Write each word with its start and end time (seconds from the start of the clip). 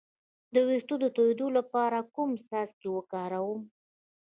د 0.53 0.55
ویښتو 0.67 0.95
د 1.03 1.05
تویدو 1.15 1.47
لپاره 1.57 1.99
کوم 2.13 2.31
څاڅکي 2.47 2.87
وکاروم؟ 2.91 3.61